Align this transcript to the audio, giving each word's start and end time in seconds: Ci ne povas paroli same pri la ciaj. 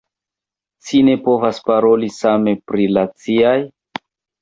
Ci 0.87 1.01
ne 1.09 1.15
povas 1.27 1.61
paroli 1.69 2.11
same 2.19 2.57
pri 2.73 2.91
la 2.97 3.07
ciaj. 3.27 3.57